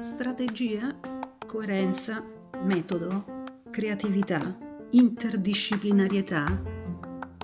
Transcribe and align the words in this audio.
Strategia, 0.00 0.94
coerenza, 1.46 2.24
metodo, 2.62 3.44
creatività, 3.70 4.56
interdisciplinarietà, 4.92 6.62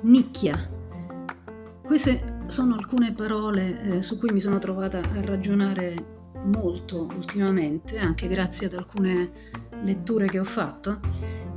nicchia. 0.04 0.70
Queste 1.84 2.44
sono 2.46 2.74
alcune 2.74 3.12
parole 3.12 3.82
eh, 3.82 4.02
su 4.02 4.18
cui 4.18 4.32
mi 4.32 4.40
sono 4.40 4.58
trovata 4.58 5.00
a 5.00 5.20
ragionare 5.20 5.94
molto 6.44 7.02
ultimamente, 7.02 7.98
anche 7.98 8.28
grazie 8.28 8.68
ad 8.68 8.72
alcune 8.72 9.30
letture 9.82 10.24
che 10.24 10.38
ho 10.38 10.44
fatto 10.44 11.00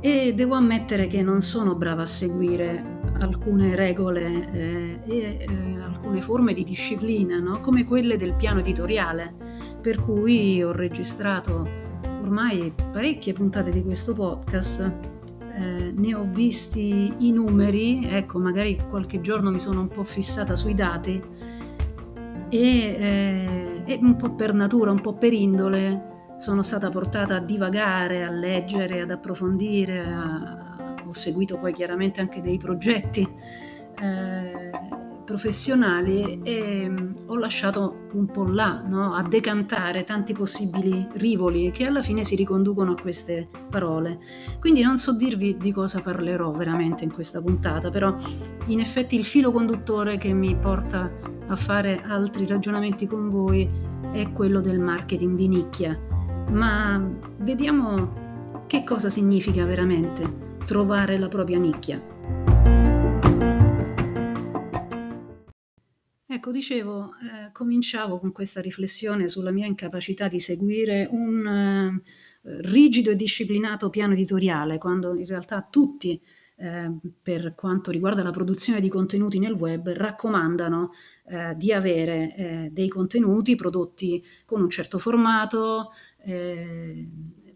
e 0.00 0.34
devo 0.34 0.56
ammettere 0.56 1.06
che 1.06 1.22
non 1.22 1.40
sono 1.40 1.74
brava 1.74 2.02
a 2.02 2.06
seguire 2.06 2.93
alcune 3.18 3.74
regole 3.74 4.50
eh, 4.52 4.98
e 5.04 5.46
eh, 5.48 5.82
alcune 5.82 6.20
forme 6.20 6.52
di 6.52 6.64
disciplina, 6.64 7.38
no? 7.38 7.60
come 7.60 7.84
quelle 7.84 8.16
del 8.16 8.34
piano 8.34 8.60
editoriale 8.60 9.34
per 9.80 10.00
cui 10.00 10.62
ho 10.62 10.72
registrato 10.72 11.68
ormai 12.22 12.72
parecchie 12.90 13.34
puntate 13.34 13.70
di 13.70 13.82
questo 13.82 14.14
podcast, 14.14 14.80
eh, 14.80 15.92
ne 15.94 16.14
ho 16.14 16.26
visti 16.30 17.12
i 17.18 17.30
numeri, 17.30 18.06
ecco 18.06 18.38
magari 18.38 18.78
qualche 18.88 19.20
giorno 19.20 19.50
mi 19.50 19.60
sono 19.60 19.80
un 19.80 19.88
po' 19.88 20.04
fissata 20.04 20.56
sui 20.56 20.74
dati 20.74 21.22
e, 22.48 22.58
eh, 22.58 23.82
e 23.84 23.98
un 24.00 24.16
po' 24.16 24.34
per 24.34 24.54
natura, 24.54 24.90
un 24.90 25.02
po' 25.02 25.14
per 25.14 25.34
indole 25.34 26.12
sono 26.38 26.62
stata 26.62 26.88
portata 26.88 27.36
a 27.36 27.40
divagare, 27.40 28.24
a 28.24 28.30
leggere, 28.30 29.02
ad 29.02 29.10
approfondire, 29.10 30.00
a, 30.00 30.63
ho 31.06 31.12
seguito 31.12 31.58
poi 31.58 31.72
chiaramente 31.72 32.20
anche 32.20 32.40
dei 32.40 32.58
progetti. 32.58 33.28
Eh, 34.00 34.64
professionali 35.24 36.40
e 36.42 36.88
mm, 36.88 37.12
ho 37.26 37.36
lasciato 37.36 38.08
un 38.12 38.26
po' 38.26 38.44
là 38.44 38.82
no? 38.86 39.14
a 39.14 39.22
decantare 39.22 40.04
tanti 40.04 40.32
possibili 40.32 41.08
rivoli 41.14 41.70
che 41.70 41.86
alla 41.86 42.02
fine 42.02 42.24
si 42.24 42.36
riconducono 42.36 42.92
a 42.92 43.00
queste 43.00 43.48
parole. 43.70 44.18
Quindi 44.60 44.82
non 44.82 44.98
so 44.98 45.16
dirvi 45.16 45.56
di 45.56 45.72
cosa 45.72 46.00
parlerò 46.00 46.52
veramente 46.52 47.04
in 47.04 47.12
questa 47.12 47.40
puntata, 47.40 47.90
però 47.90 48.14
in 48.66 48.80
effetti 48.80 49.16
il 49.16 49.24
filo 49.24 49.50
conduttore 49.50 50.18
che 50.18 50.32
mi 50.32 50.54
porta 50.54 51.10
a 51.46 51.56
fare 51.56 52.02
altri 52.06 52.46
ragionamenti 52.46 53.06
con 53.06 53.30
voi 53.30 53.68
è 54.12 54.30
quello 54.32 54.60
del 54.60 54.78
marketing 54.78 55.36
di 55.36 55.48
nicchia. 55.48 55.98
Ma 56.50 57.02
vediamo 57.38 58.22
che 58.66 58.84
cosa 58.84 59.08
significa 59.08 59.64
veramente 59.64 60.43
trovare 60.64 61.18
la 61.18 61.28
propria 61.28 61.58
nicchia. 61.58 62.02
Ecco, 66.26 66.50
dicevo, 66.50 67.12
eh, 67.22 67.52
cominciavo 67.52 68.18
con 68.18 68.32
questa 68.32 68.60
riflessione 68.60 69.28
sulla 69.28 69.50
mia 69.50 69.66
incapacità 69.66 70.26
di 70.26 70.40
seguire 70.40 71.08
un 71.10 71.46
eh, 71.46 72.02
rigido 72.62 73.10
e 73.10 73.16
disciplinato 73.16 73.88
piano 73.88 74.14
editoriale, 74.14 74.78
quando 74.78 75.14
in 75.14 75.26
realtà 75.26 75.66
tutti, 75.70 76.20
eh, 76.56 76.90
per 77.22 77.54
quanto 77.54 77.90
riguarda 77.90 78.22
la 78.22 78.30
produzione 78.30 78.80
di 78.80 78.88
contenuti 78.88 79.38
nel 79.38 79.52
web, 79.52 79.88
raccomandano 79.88 80.92
eh, 81.26 81.54
di 81.56 81.72
avere 81.72 82.34
eh, 82.36 82.68
dei 82.72 82.88
contenuti 82.88 83.54
prodotti 83.54 84.22
con 84.44 84.60
un 84.60 84.70
certo 84.70 84.98
formato, 84.98 85.92
eh, 86.18 87.08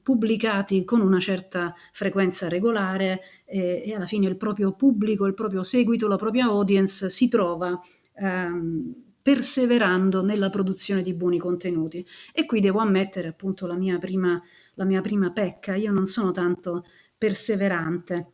pubblicati 0.09 0.85
con 0.85 1.03
una 1.03 1.21
certa 1.21 1.75
frequenza 1.93 2.49
regolare 2.49 3.21
e 3.45 3.93
alla 3.95 4.07
fine 4.07 4.27
il 4.27 4.39
proprio 4.39 4.73
pubblico, 4.73 5.27
il 5.27 5.35
proprio 5.35 5.63
seguito, 5.63 6.09
la 6.09 6.17
propria 6.17 6.47
audience 6.47 7.11
si 7.11 7.29
trova 7.29 7.79
ehm, 8.15 8.95
perseverando 9.21 10.23
nella 10.23 10.49
produzione 10.49 11.03
di 11.03 11.13
buoni 11.13 11.37
contenuti. 11.37 12.07
E 12.33 12.47
qui 12.47 12.63
devo 12.63 12.79
ammettere 12.79 13.29
appunto 13.29 13.67
la 13.67 13.75
mia 13.75 13.99
prima, 13.99 14.43
la 14.77 14.85
mia 14.85 15.03
prima 15.03 15.31
pecca, 15.31 15.75
io 15.75 15.93
non 15.93 16.07
sono 16.07 16.33
tanto 16.33 16.87
perseverante. 17.19 18.27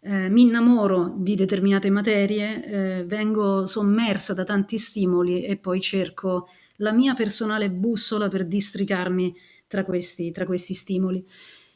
Eh, 0.00 0.28
mi 0.30 0.42
innamoro 0.42 1.12
di 1.16 1.34
determinate 1.34 1.90
materie, 1.90 2.64
eh, 2.64 3.04
vengo 3.04 3.66
sommersa 3.66 4.32
da 4.32 4.44
tanti 4.44 4.78
stimoli 4.78 5.42
e 5.42 5.56
poi 5.56 5.80
cerco 5.80 6.46
la 6.76 6.92
mia 6.92 7.14
personale 7.14 7.68
bussola 7.68 8.28
per 8.28 8.46
districarmi 8.46 9.50
tra 9.72 9.86
questi, 9.86 10.30
tra 10.32 10.44
questi 10.44 10.74
stimoli. 10.74 11.24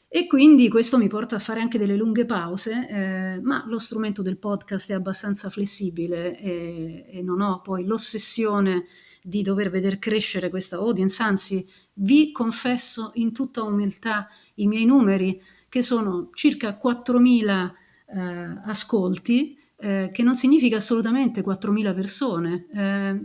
E 0.06 0.26
quindi 0.26 0.68
questo 0.68 0.98
mi 0.98 1.08
porta 1.08 1.36
a 1.36 1.38
fare 1.38 1.60
anche 1.60 1.78
delle 1.78 1.96
lunghe 1.96 2.26
pause, 2.26 2.86
eh, 2.88 3.40
ma 3.40 3.64
lo 3.66 3.78
strumento 3.78 4.20
del 4.20 4.36
podcast 4.36 4.90
è 4.90 4.92
abbastanza 4.92 5.48
flessibile 5.48 6.38
e, 6.38 7.06
e 7.10 7.22
non 7.22 7.40
ho 7.40 7.62
poi 7.62 7.86
l'ossessione 7.86 8.84
di 9.22 9.40
dover 9.40 9.70
vedere 9.70 9.98
crescere 9.98 10.50
questa 10.50 10.76
audience, 10.76 11.22
anzi 11.22 11.66
vi 11.94 12.32
confesso 12.32 13.12
in 13.14 13.32
tutta 13.32 13.62
umiltà 13.62 14.28
i 14.56 14.66
miei 14.66 14.84
numeri 14.84 15.40
che 15.70 15.80
sono 15.80 16.28
circa 16.34 16.78
4.000 16.80 17.72
eh, 18.08 18.60
ascolti, 18.66 19.58
eh, 19.78 20.10
che 20.12 20.22
non 20.22 20.36
significa 20.36 20.76
assolutamente 20.76 21.42
4.000 21.42 21.94
persone. 21.94 22.66
Eh, 22.72 23.20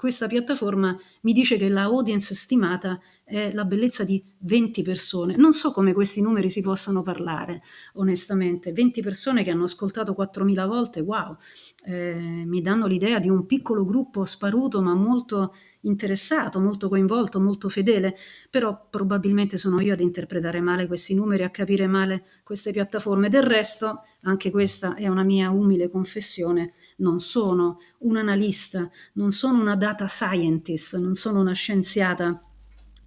questa 0.00 0.28
piattaforma 0.28 0.98
mi 1.20 1.34
dice 1.34 1.58
che 1.58 1.68
la 1.68 1.82
audience 1.82 2.34
stimata 2.34 2.98
è 3.30 3.52
la 3.52 3.64
bellezza 3.64 4.02
di 4.02 4.22
20 4.38 4.82
persone. 4.82 5.36
Non 5.36 5.52
so 5.52 5.70
come 5.70 5.92
questi 5.92 6.20
numeri 6.20 6.50
si 6.50 6.62
possano 6.62 7.04
parlare, 7.04 7.62
onestamente. 7.94 8.72
20 8.72 9.00
persone 9.02 9.44
che 9.44 9.52
hanno 9.52 9.64
ascoltato 9.64 10.16
4.000 10.18 10.66
volte, 10.66 10.98
wow, 10.98 11.36
eh, 11.84 12.42
mi 12.44 12.60
danno 12.60 12.86
l'idea 12.86 13.20
di 13.20 13.28
un 13.28 13.46
piccolo 13.46 13.84
gruppo 13.84 14.24
sparuto 14.24 14.82
ma 14.82 14.94
molto 14.94 15.54
interessato, 15.82 16.58
molto 16.58 16.88
coinvolto, 16.88 17.40
molto 17.40 17.68
fedele, 17.68 18.16
però 18.50 18.88
probabilmente 18.90 19.56
sono 19.56 19.80
io 19.80 19.92
ad 19.92 20.00
interpretare 20.00 20.60
male 20.60 20.88
questi 20.88 21.14
numeri, 21.14 21.44
a 21.44 21.50
capire 21.50 21.86
male 21.86 22.24
queste 22.42 22.72
piattaforme. 22.72 23.28
Del 23.28 23.44
resto, 23.44 24.02
anche 24.22 24.50
questa 24.50 24.96
è 24.96 25.06
una 25.06 25.22
mia 25.22 25.50
umile 25.50 25.88
confessione, 25.88 26.72
non 26.96 27.20
sono 27.20 27.78
un 27.98 28.16
analista, 28.16 28.90
non 29.14 29.30
sono 29.30 29.60
una 29.60 29.76
data 29.76 30.08
scientist, 30.08 30.96
non 30.96 31.14
sono 31.14 31.40
una 31.40 31.52
scienziata 31.52 32.44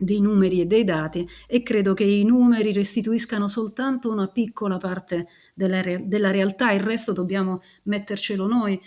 dei 0.04 0.22
numeri 0.22 0.62
e 0.62 0.66
dei 0.66 0.84
dati 0.84 1.28
e 1.48 1.64
credo 1.64 1.94
che 1.94 2.04
i 2.04 2.24
numeri 2.24 2.72
restituiscano 2.74 3.48
soltanto 3.48 4.12
una 4.12 4.28
piccola 4.28 4.78
parte 4.78 5.28
della, 5.54 5.82
re- 5.82 6.08
della 6.08 6.32
realtà, 6.32 6.72
il 6.72 6.82
resto 6.82 7.14
dobbiamo 7.14 7.62
mettercelo 7.84 8.48
noi 8.48 8.80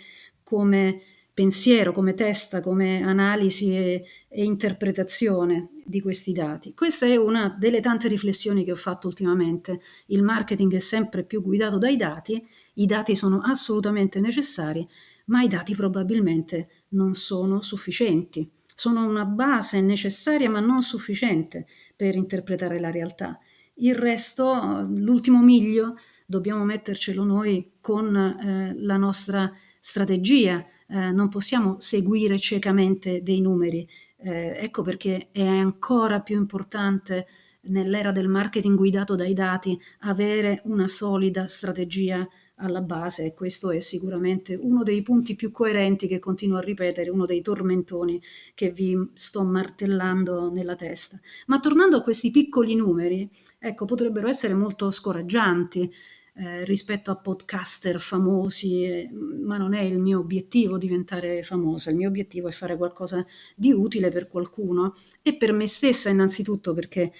come 0.43 1.01
pensiero, 1.33 1.91
come 1.91 2.15
testa, 2.15 2.61
come 2.61 3.03
analisi 3.03 3.75
e, 3.75 4.03
e, 4.27 4.43
interpretazione 4.43 5.69
di 5.85 6.01
questi 6.01 6.31
dati. 6.31 6.73
Questa 6.73 7.05
è 7.05 7.15
una 7.15 7.55
delle 7.57 7.79
tante 7.79 8.07
riflessioni 8.07 8.63
che 8.63 8.71
ho 8.71 8.75
fatto 8.75 9.07
ultimamente. 9.07 9.81
Il 10.07 10.23
marketing 10.23 10.73
è 10.73 10.79
sempre 10.79 11.23
più 11.23 11.41
guidato 11.43 11.77
dai 11.77 11.95
dati 11.95 12.43
i 12.79 12.85
dati 12.85 13.15
sono 13.15 13.41
assolutamente 13.41 14.19
necessari, 14.19 14.87
ma 15.25 15.41
i 15.41 15.47
dati 15.47 15.75
probabilmente 15.75 16.83
non 16.89 17.15
sono 17.15 17.61
sufficienti. 17.61 18.49
Sono 18.79 19.07
una 19.07 19.25
base 19.25 19.81
necessaria 19.81 20.47
ma 20.51 20.59
non 20.59 20.83
sufficiente 20.83 21.65
per 21.95 22.13
interpretare 22.13 22.79
la 22.79 22.91
realtà. 22.91 23.39
Il 23.79 23.95
resto, 23.95 24.85
l'ultimo 24.87 25.41
miglio, 25.41 25.95
dobbiamo 26.27 26.63
mettercelo 26.63 27.23
noi 27.23 27.71
con 27.81 28.15
eh, 28.15 28.75
la 28.77 28.97
nostra 28.97 29.51
strategia. 29.79 30.63
Eh, 30.87 31.11
non 31.11 31.27
possiamo 31.29 31.77
seguire 31.79 32.37
ciecamente 32.37 33.23
dei 33.23 33.41
numeri. 33.41 33.89
Eh, 34.17 34.59
ecco 34.61 34.83
perché 34.83 35.29
è 35.31 35.41
ancora 35.41 36.19
più 36.19 36.37
importante 36.37 37.25
nell'era 37.67 38.11
del 38.11 38.27
marketing 38.27 38.75
guidato 38.75 39.15
dai 39.15 39.33
dati 39.33 39.79
avere 39.99 40.61
una 40.65 40.87
solida 40.87 41.47
strategia 41.47 42.27
alla 42.59 42.81
base 42.81 43.25
e 43.25 43.33
questo 43.33 43.69
è 43.71 43.79
sicuramente 43.79 44.55
uno 44.55 44.83
dei 44.83 45.01
punti 45.01 45.35
più 45.35 45.51
coerenti 45.51 46.07
che 46.07 46.19
continuo 46.19 46.57
a 46.57 46.61
ripetere, 46.61 47.09
uno 47.09 47.25
dei 47.25 47.41
tormentoni 47.41 48.21
che 48.55 48.71
vi 48.71 48.97
sto 49.13 49.43
martellando 49.43 50.51
nella 50.51 50.75
testa. 50.75 51.19
Ma 51.47 51.59
tornando 51.59 51.97
a 51.97 52.01
questi 52.01 52.31
piccoli 52.31 52.75
numeri, 52.75 53.29
ecco, 53.59 53.85
potrebbero 53.85 54.27
essere 54.27 54.53
molto 54.53 54.89
scoraggianti 54.89 55.91
eh, 56.39 56.63
rispetto 56.65 57.11
a 57.11 57.15
podcaster 57.15 57.99
famosi, 57.99 58.83
eh, 58.83 59.09
ma 59.11 59.57
non 59.57 59.73
è 59.73 59.81
il 59.81 59.99
mio 59.99 60.19
obiettivo 60.19 60.77
diventare 60.77 61.43
famosa, 61.43 61.89
il 61.89 61.95
mio 61.95 62.07
obiettivo 62.09 62.47
è 62.47 62.51
fare 62.51 62.77
qualcosa 62.77 63.25
di 63.55 63.71
utile 63.71 64.09
per 64.09 64.27
qualcuno 64.27 64.95
e 65.21 65.35
per 65.35 65.51
me 65.51 65.67
stessa 65.67 66.09
innanzitutto 66.09 66.73
perché 66.73 67.11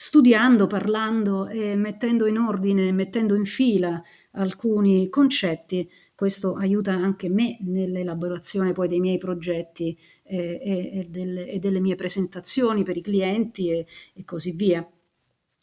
studiando, 0.00 0.68
parlando 0.68 1.48
e 1.48 1.74
mettendo 1.74 2.26
in 2.26 2.38
ordine, 2.38 2.92
mettendo 2.92 3.34
in 3.34 3.44
fila 3.44 4.00
alcuni 4.32 5.08
concetti, 5.08 5.90
questo 6.14 6.54
aiuta 6.54 6.92
anche 6.92 7.28
me 7.28 7.58
nell'elaborazione 7.62 8.70
poi 8.70 8.86
dei 8.86 9.00
miei 9.00 9.18
progetti 9.18 9.98
eh, 10.22 10.60
e, 10.62 11.00
e, 11.00 11.06
delle, 11.08 11.48
e, 11.48 11.58
delle, 11.58 11.80
mie 11.80 11.96
presentazioni 11.96 12.84
per 12.84 12.96
i 12.96 13.02
clienti 13.02 13.70
e, 13.70 13.86
e 14.14 14.24
così 14.24 14.52
via. 14.52 14.88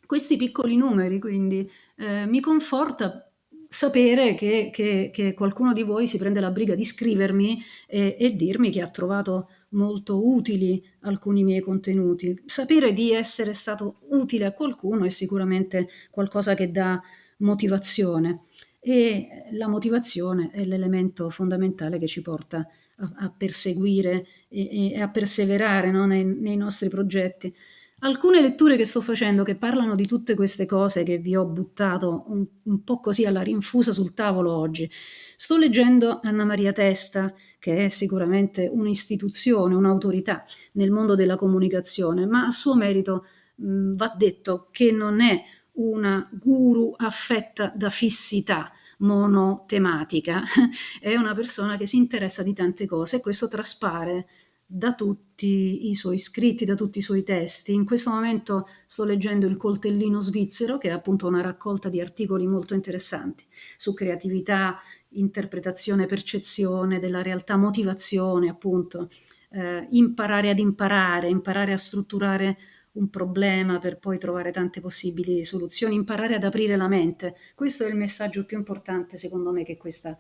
Questi 0.06 0.36
piccoli 0.36 0.76
numeri 0.76 1.18
quindi 1.18 1.72
eh, 1.96 2.26
mi 2.26 2.42
conforta 2.42 3.32
sapere 3.70 4.36
che, 4.36 4.70
che, 4.70 5.12
che, 5.14 5.34
qualcuno 5.34 5.72
di 5.72 5.84
voi 5.84 6.10
si 6.10 6.18
prende 6.18 6.42
la 6.42 6.52
briga 6.52 6.76
di 6.76 6.84
scrivermi 6.84 7.64
e, 7.88 8.18
e, 8.20 8.36
dirmi 8.36 8.70
che 8.70 8.82
ha 8.82 8.90
trovato 8.90 9.50
molto 9.70 10.26
utili 10.28 10.84
alcuni 11.02 11.44
miei 11.44 11.62
contenuti. 11.62 12.40
Sapere 12.46 12.94
di 12.94 13.12
essere 13.12 13.54
stato 13.54 14.00
utile 14.10 14.46
a 14.46 14.54
qualcuno 14.54 15.06
è 15.06 15.10
sicuramente 15.10 15.88
qualcosa 16.12 16.54
che 16.54 16.72
dà 16.72 17.02
motivazione 17.38 18.44
e 18.80 19.48
la 19.52 19.68
motivazione 19.68 20.52
è 20.52 20.64
l'elemento 20.64 21.30
fondamentale 21.30 21.98
che 21.98 22.08
ci 22.08 22.22
porta 22.22 22.68
a, 22.98 23.12
a 23.18 23.34
perseguire 23.36 24.28
e, 24.48 24.94
e, 24.94 25.02
a 25.02 25.10
perseverare 25.10 25.92
no, 25.92 26.06
nei, 26.06 26.24
nei 26.24 26.56
nostri 26.56 26.88
progetti. 26.88 27.54
Alcune 28.00 28.42
letture 28.42 28.76
che 28.76 28.86
sto 28.86 29.02
facendo 29.02 29.44
che 29.44 29.56
parlano 29.56 29.96
di 29.96 30.06
tutte 30.06 30.36
queste 30.36 30.66
cose 30.66 31.04
che 31.04 31.18
vi 31.18 31.36
ho 31.36 31.46
buttato 31.46 32.26
un, 32.28 32.46
un, 32.64 32.84
po' 32.84 33.00
così 33.00 33.26
alla 33.26 33.42
rinfusa 33.42 33.94
sul 33.94 34.14
tavolo 34.14 34.52
oggi. 34.52 34.90
Sto 35.38 35.58
leggendo 35.58 36.20
Anna 36.22 36.44
Maria 36.44 36.74
Testa, 36.74 37.34
che 37.58 37.86
è 37.86 37.90
sicuramente 37.90 38.70
un'istituzione, 38.72 39.74
un'autorità 39.76 40.46
nel 40.74 40.92
mondo 40.92 41.16
della 41.16 41.38
comunicazione, 41.38 42.26
ma 42.26 42.46
a 42.46 42.52
suo 42.52 42.76
merito 42.76 43.26
mh, 43.56 43.96
va 43.96 44.14
detto 44.16 44.68
che 44.72 44.92
non 44.92 45.22
è 45.22 45.42
una 45.74 46.30
guru 46.32 46.94
affetta 46.98 47.72
da 47.76 47.90
fissità 47.90 48.72
monotematica, 49.00 50.44
è 51.00 51.16
una 51.16 51.34
persona 51.34 51.78
che 51.78 51.88
si 51.88 51.98
interessa 51.98 52.44
di 52.44 52.54
tante 52.54 52.86
cose 52.86 53.18
e 53.18 53.22
questo 53.22 53.48
traspare 53.48 54.28
da 54.66 54.96
tutti 54.96 55.90
i 55.90 55.96
suoi 55.96 56.18
scritti, 56.18 56.66
da 56.66 56.76
tutti 56.76 56.98
i 57.00 57.04
suoi 57.04 57.24
testi. 57.24 57.74
In 57.74 57.86
questo 57.86 58.10
momento 58.10 58.68
sto 58.88 59.04
leggendo 59.04 59.46
Il 59.46 59.58
coltellino 59.58 60.22
svizzero, 60.22 60.78
che 60.78 60.90
è 60.90 60.92
appunto 60.92 61.28
una 61.28 61.42
raccolta 61.42 61.90
di 61.90 62.02
articoli 62.02 62.48
molto 62.48 62.74
interessanti 62.74 63.46
su 63.78 63.94
creatività, 63.94 64.80
interpretazione, 65.10 66.08
percezione 66.08 67.00
della 67.00 67.22
realtà, 67.22 67.56
motivazione, 67.58 68.50
appunto, 68.50 69.10
eh, 69.52 69.88
imparare 69.92 70.50
ad 70.50 70.60
imparare, 70.60 71.30
imparare 71.30 71.72
a 71.74 71.78
strutturare 71.78 72.58
un 72.94 73.10
problema 73.10 73.80
per 73.80 74.00
poi 74.00 74.18
trovare 74.18 74.52
tante 74.52 74.80
possibili 74.82 75.44
soluzioni, 75.44 75.96
imparare 75.96 76.36
ad 76.36 76.44
aprire 76.44 76.76
la 76.76 76.88
mente. 76.88 77.36
Questo 77.54 77.84
è 77.86 77.90
il 77.90 77.96
messaggio 77.96 78.46
più 78.46 78.58
importante, 78.58 79.18
secondo 79.18 79.52
me, 79.52 79.64
che 79.64 79.78
questa 79.78 80.18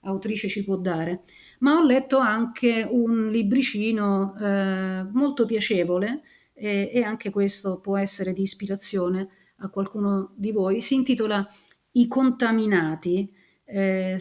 autrice 0.00 0.48
ci 0.48 0.64
può 0.64 0.76
dare. 0.76 1.22
Ma 1.64 1.78
ho 1.78 1.82
letto 1.82 2.18
anche 2.18 2.86
un 2.88 3.30
libricino 3.30 4.36
eh, 4.38 5.02
molto 5.10 5.46
piacevole 5.46 6.20
e, 6.52 6.90
e 6.92 7.02
anche 7.02 7.30
questo 7.30 7.80
può 7.80 7.96
essere 7.96 8.34
di 8.34 8.42
ispirazione 8.42 9.28
a 9.56 9.70
qualcuno 9.70 10.34
di 10.36 10.52
voi. 10.52 10.82
Si 10.82 10.94
intitola 10.94 11.50
I 11.92 12.06
contaminati. 12.06 13.32
Eh, 13.64 14.20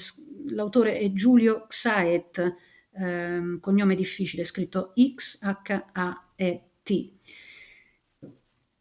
l'autore 0.51 0.97
è 0.97 1.11
Giulio 1.11 1.65
Xaet, 1.67 2.55
eh, 2.93 3.57
cognome 3.59 3.95
difficile, 3.95 4.45
scritto 4.45 4.93
X-H-A-E-T. 5.13 6.91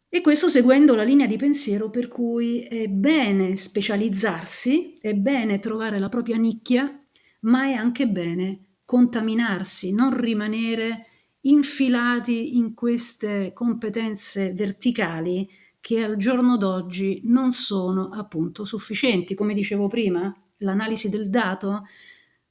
E 0.07 0.21
questo 0.21 0.47
seguendo 0.47 0.95
la 0.95 1.03
linea 1.03 1.27
di 1.27 1.35
pensiero 1.35 1.89
per 1.89 2.07
cui 2.07 2.61
è 2.61 2.87
bene 2.87 3.57
specializzarsi, 3.57 4.99
è 5.01 5.13
bene 5.13 5.59
trovare 5.59 5.99
la 5.99 6.07
propria 6.07 6.37
nicchia, 6.37 7.02
ma 7.43 7.65
è 7.65 7.73
anche 7.73 8.07
bene 8.07 8.75
contaminarsi, 8.85 9.93
non 9.93 10.19
rimanere 10.19 11.07
infilati 11.41 12.57
in 12.57 12.73
queste 12.73 13.51
competenze 13.53 14.53
verticali 14.53 15.49
che 15.79 16.03
al 16.03 16.15
giorno 16.15 16.57
d'oggi 16.57 17.21
non 17.25 17.51
sono 17.51 18.09
appunto 18.09 18.63
sufficienti. 18.63 19.35
Come 19.35 19.53
dicevo 19.53 19.87
prima, 19.87 20.33
l'analisi 20.57 21.09
del 21.09 21.29
dato 21.29 21.85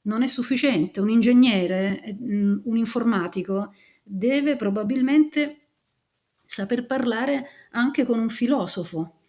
non 0.01 0.21
è 0.21 0.27
sufficiente. 0.27 0.99
Un 1.01 1.09
ingegnere, 1.09 2.15
mm, 2.21 2.59
un 2.65 2.77
informatico 2.77 3.73
deve 4.03 4.55
probabilmente 4.55 5.59
saper 6.45 6.85
parlare 6.85 7.47
anche 7.71 8.05
con 8.05 8.19
un 8.19 8.29
filosofo. 8.29 9.21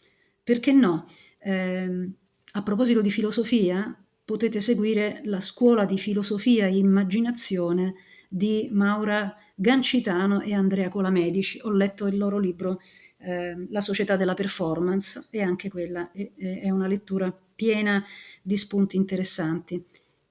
Perché 0.43 0.72
no? 0.72 1.08
Eh, 1.38 2.10
a 2.52 2.62
proposito 2.62 3.00
di 3.00 3.10
filosofia, 3.10 4.04
potete 4.25 4.61
seguire 4.61 5.21
la 5.25 5.41
scuola 5.41 5.85
di 5.85 5.99
filosofia 5.99 6.67
e 6.67 6.76
immaginazione 6.76 7.94
di 8.29 8.69
Maura 8.73 9.37
Gancitano 9.55 10.41
e 10.41 10.55
Andrea 10.55 10.88
Colamedici. 10.88 11.61
Ho 11.62 11.71
letto 11.71 12.06
il 12.06 12.17
loro 12.17 12.38
libro 12.38 12.81
eh, 13.19 13.67
La 13.71 13.81
società 13.81 14.17
della 14.17 14.35
performance 14.35 15.26
e 15.31 15.43
anche 15.43 15.69
quella 15.69 16.11
è, 16.12 16.32
è 16.37 16.71
una 16.71 16.87
lettura 16.87 17.37
piena 17.55 18.05
di 18.43 18.56
spunti 18.56 18.97
interessanti 18.97 19.85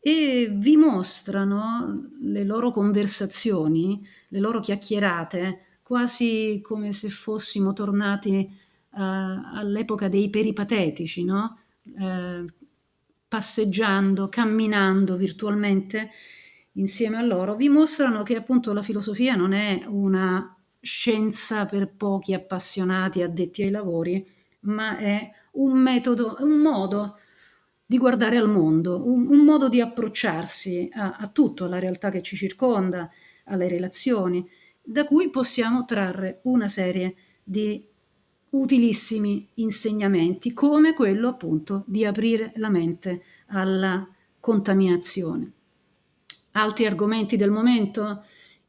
e 0.05 0.51
vi 0.53 0.75
mostrano 0.75 2.09
le 2.19 2.43
loro 2.43 2.71
conversazioni, 2.71 4.05
le 4.27 4.39
loro 4.39 4.59
chiacchierate 4.59 5.79
quasi 5.81 6.59
come 6.61 6.91
se 6.91 7.09
fossimo 7.09 7.71
tornati 7.71 8.49
uh, 8.89 8.99
all'epoca 8.99 10.09
dei 10.09 10.29
peripatetici, 10.29 11.23
no? 11.23 11.57
Uh, 11.83 12.45
passeggiando, 13.33 14.29
camminando 14.29 15.17
virtualmente 15.17 16.11
insieme 16.73 17.17
a 17.17 17.23
loro, 17.23 17.55
vi 17.55 17.67
mostrano 17.67 18.21
che 18.21 18.35
appunto 18.35 18.73
la 18.73 18.83
filosofia 18.83 19.35
non 19.35 19.53
è 19.53 19.85
una 19.87 20.55
scienza 20.79 21.65
per 21.65 21.95
pochi 21.95 22.35
appassionati 22.35 23.23
addetti 23.23 23.63
ai 23.63 23.71
lavori, 23.71 24.23
ma 24.61 24.97
è 24.97 25.31
un 25.53 25.79
metodo, 25.79 26.35
un 26.41 26.59
modo 26.59 27.17
di 27.83 27.97
guardare 27.97 28.37
al 28.37 28.49
mondo, 28.49 29.03
un, 29.03 29.25
un 29.27 29.39
modo 29.39 29.67
di 29.67 29.81
approcciarsi 29.81 30.89
a, 30.93 31.15
a 31.17 31.27
tutto, 31.27 31.65
alla 31.65 31.79
realtà 31.79 32.11
che 32.11 32.21
ci 32.21 32.35
circonda, 32.35 33.09
alle 33.45 33.67
relazioni 33.67 34.47
da 34.79 35.05
cui 35.05 35.31
possiamo 35.31 35.85
trarre 35.85 36.41
una 36.43 36.67
serie 36.67 37.15
di 37.43 37.83
utilissimi 38.53 39.47
insegnamenti, 39.55 40.53
come 40.53 40.93
quello 40.93 41.29
appunto 41.29 41.83
di 41.85 42.05
aprire 42.05 42.53
la 42.55 42.69
mente 42.69 43.23
alla 43.47 44.07
contaminazione. 44.39 45.51
Altri 46.51 46.85
argomenti 46.85 47.35
del 47.35 47.49
momento? 47.49 48.23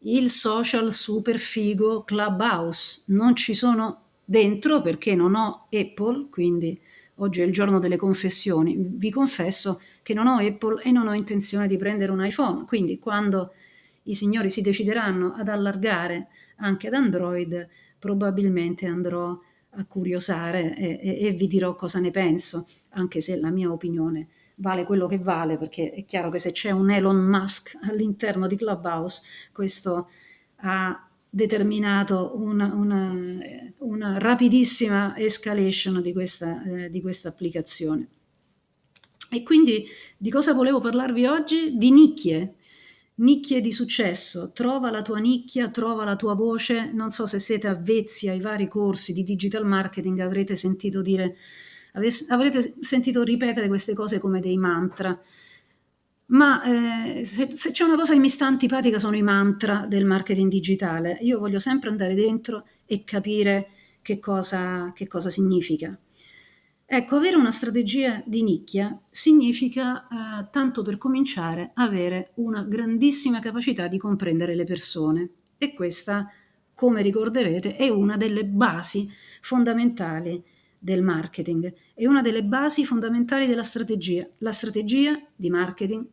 Il 0.06 0.30
social 0.30 0.92
super 0.92 1.38
figo 1.38 2.02
Clubhouse. 2.04 3.02
Non 3.06 3.34
ci 3.34 3.54
sono 3.54 4.00
dentro 4.24 4.80
perché 4.80 5.14
non 5.14 5.34
ho 5.34 5.66
Apple, 5.70 6.28
quindi 6.30 6.78
oggi 7.16 7.42
è 7.42 7.44
il 7.44 7.52
giorno 7.52 7.78
delle 7.78 7.96
confessioni. 7.96 8.76
Vi 8.78 9.10
confesso 9.10 9.80
che 10.02 10.14
non 10.14 10.26
ho 10.26 10.38
Apple 10.38 10.82
e 10.82 10.90
non 10.92 11.08
ho 11.08 11.14
intenzione 11.14 11.68
di 11.68 11.76
prendere 11.76 12.10
un 12.12 12.24
iPhone, 12.24 12.64
quindi 12.64 12.98
quando 12.98 13.52
i 14.04 14.14
signori 14.14 14.48
si 14.48 14.62
decideranno 14.62 15.34
ad 15.34 15.48
allargare 15.48 16.28
anche 16.56 16.86
ad 16.86 16.94
Android, 16.94 17.68
probabilmente 17.98 18.86
andrò 18.86 19.38
a 19.74 19.84
curiosare 19.86 20.76
e, 20.76 21.00
e, 21.02 21.26
e 21.26 21.32
vi 21.32 21.46
dirò 21.46 21.74
cosa 21.74 21.98
ne 21.98 22.10
penso, 22.10 22.68
anche 22.90 23.20
se 23.20 23.36
la 23.36 23.50
mia 23.50 23.70
opinione 23.70 24.28
vale 24.56 24.84
quello 24.84 25.06
che 25.06 25.18
vale, 25.18 25.56
perché 25.56 25.92
è 25.92 26.04
chiaro 26.04 26.30
che 26.30 26.38
se 26.38 26.52
c'è 26.52 26.70
un 26.70 26.90
Elon 26.90 27.16
Musk 27.16 27.76
all'interno 27.82 28.46
di 28.46 28.56
Clubhouse, 28.56 29.22
questo 29.52 30.10
ha 30.56 31.08
determinato 31.28 32.32
una, 32.36 32.72
una, 32.72 33.12
una 33.78 34.18
rapidissima 34.18 35.16
escalation 35.16 36.00
di 36.00 36.12
questa, 36.12 36.62
eh, 36.62 36.90
di 36.90 37.00
questa 37.00 37.28
applicazione. 37.30 38.08
E 39.30 39.42
quindi 39.42 39.84
di 40.16 40.30
cosa 40.30 40.52
volevo 40.52 40.80
parlarvi 40.80 41.26
oggi? 41.26 41.76
Di 41.76 41.90
nicchie, 41.90 42.54
Nicchie 43.16 43.60
di 43.60 43.72
successo, 43.72 44.50
trova 44.52 44.90
la 44.90 45.00
tua 45.02 45.18
nicchia, 45.18 45.68
trova 45.68 46.04
la 46.04 46.16
tua 46.16 46.34
voce. 46.34 46.90
Non 46.92 47.10
so 47.10 47.26
se 47.26 47.38
siete 47.38 47.68
avvezzi 47.68 48.28
ai 48.28 48.40
vari 48.40 48.66
corsi 48.66 49.12
di 49.12 49.22
digital 49.22 49.64
marketing, 49.64 50.18
avrete 50.18 50.56
sentito 50.56 51.00
dire, 51.00 51.36
avrete 52.28 52.74
sentito 52.80 53.22
ripetere 53.22 53.68
queste 53.68 53.94
cose 53.94 54.18
come 54.18 54.40
dei 54.40 54.56
mantra. 54.56 55.16
Ma 56.26 56.62
eh, 57.18 57.24
se, 57.24 57.54
se, 57.54 57.70
c'è 57.70 57.84
una 57.84 57.96
cosa 57.96 58.14
che 58.14 58.18
mi 58.18 58.28
sta 58.28 58.46
antipatica 58.46 58.98
sono 58.98 59.16
i 59.16 59.22
mantra 59.22 59.86
del 59.88 60.04
marketing 60.04 60.50
digitale. 60.50 61.18
Io 61.20 61.38
voglio 61.38 61.58
sempre 61.60 61.90
andare 61.90 62.14
dentro 62.14 62.66
e 62.86 63.04
capire 63.04 63.68
che 64.02 64.18
cosa, 64.18 64.92
che 64.94 65.06
cosa 65.06 65.30
significa. 65.30 65.96
Ecco, 66.86 67.16
avere 67.16 67.36
una 67.36 67.50
strategia 67.50 68.22
di 68.26 68.42
nicchia 68.42 69.00
significa, 69.10 70.06
eh, 70.06 70.48
tanto 70.50 70.82
per 70.82 70.98
cominciare, 70.98 71.70
avere 71.74 72.32
una 72.34 72.62
grandissima 72.62 73.40
capacità 73.40 73.86
di 73.88 73.96
comprendere 73.96 74.54
le 74.54 74.64
persone 74.64 75.30
e 75.56 75.72
questa, 75.72 76.30
come 76.74 77.00
ricorderete, 77.00 77.76
è 77.76 77.88
una 77.88 78.18
delle 78.18 78.44
basi 78.44 79.08
fondamentali 79.40 80.42
del 80.78 81.02
marketing, 81.02 81.72
è 81.94 82.06
una 82.06 82.20
delle 82.20 82.44
basi 82.44 82.84
fondamentali 82.84 83.46
della 83.46 83.62
strategia. 83.62 84.28
La 84.38 84.52
strategia 84.52 85.18
di 85.34 85.48
marketing 85.48 86.06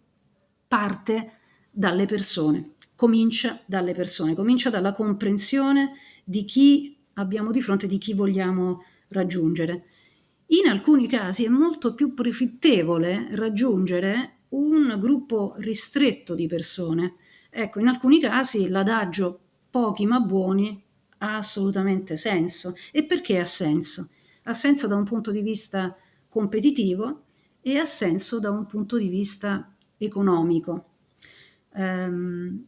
parte 0.68 1.34
dalle 1.70 2.06
persone, 2.06 2.76
comincia 2.96 3.62
dalle 3.66 3.94
persone, 3.94 4.36
comincia 4.36 4.70
dalla 4.70 4.94
comprensione 4.94 5.96
di 6.24 6.46
chi 6.46 6.98
abbiamo 7.16 7.52
di 7.52 7.62
fronte, 7.62 7.88
di 7.88 7.98
chi 7.98 8.14
vogliamo 8.14 8.84
raggiungere. 9.10 9.84
In 10.52 10.68
alcuni 10.68 11.08
casi 11.08 11.46
è 11.46 11.48
molto 11.48 11.94
più 11.94 12.14
profittevole 12.14 13.30
raggiungere 13.36 14.40
un 14.50 14.98
gruppo 15.00 15.54
ristretto 15.60 16.36
di 16.36 16.46
persone. 16.46 17.16
Ecco, 17.50 17.80
in 17.80 17.88
alcuni 17.88 18.20
casi 18.20 18.68
l'adagio 18.68 19.40
pochi 19.70 20.06
ma 20.06 20.20
buoni 20.20 20.84
ha 21.20 21.38
assolutamente 21.38 22.18
senso. 22.18 22.76
E 22.92 23.04
perché 23.04 23.40
ha 23.40 23.46
senso? 23.46 24.10
Ha 24.44 24.54
senso 24.54 24.88
da 24.88 24.98
un 24.98 25.06
punto 25.06 25.32
di 25.32 25.42
vista 25.42 25.96
competitivo 26.28 27.24
e 27.62 27.78
ha 27.78 27.86
senso 27.86 28.40
da 28.42 28.52
un 28.52 28.66
punto 28.66 28.98
di 28.98 29.08
vista 29.08 29.74
economico. 29.98 30.86
Um, 31.76 32.62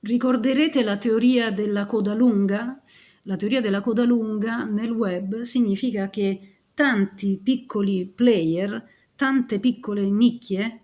ricorderete 0.00 0.82
la 0.82 0.96
teoria 0.96 1.50
della 1.50 1.84
coda 1.84 2.14
lunga? 2.14 2.80
La 3.28 3.36
teoria 3.36 3.60
della 3.60 3.80
coda 3.80 4.04
lunga 4.04 4.62
nel 4.62 4.90
web 4.90 5.40
significa 5.40 6.08
che 6.10 6.58
tanti 6.74 7.40
piccoli 7.42 8.06
player, 8.06 8.88
tante 9.16 9.58
piccole 9.58 10.08
nicchie 10.08 10.82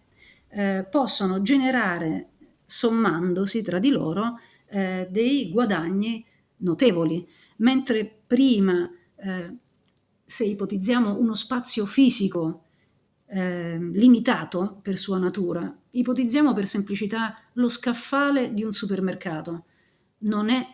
eh, 0.48 0.84
possono 0.90 1.40
generare, 1.42 2.30
sommandosi 2.66 3.62
tra 3.62 3.78
di 3.78 3.90
loro, 3.90 4.40
eh, 4.66 5.06
dei 5.08 5.50
guadagni 5.50 6.24
notevoli, 6.58 7.24
mentre 7.58 8.12
prima, 8.26 8.90
eh, 9.14 9.56
se 10.24 10.44
ipotizziamo 10.44 11.16
uno 11.16 11.36
spazio 11.36 11.86
fisico 11.86 12.64
eh, 13.26 13.78
limitato 13.78 14.80
per 14.82 14.98
sua 14.98 15.18
natura, 15.18 15.72
ipotizziamo 15.92 16.52
per 16.54 16.66
semplicità 16.66 17.38
lo 17.52 17.68
scaffale 17.68 18.52
di 18.52 18.64
un 18.64 18.72
supermercato. 18.72 19.64
Non 20.24 20.48
è 20.48 20.66